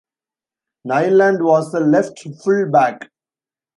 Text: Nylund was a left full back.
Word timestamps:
Nylund 0.83 1.43
was 1.45 1.71
a 1.75 1.79
left 1.79 2.25
full 2.43 2.71
back. 2.71 3.11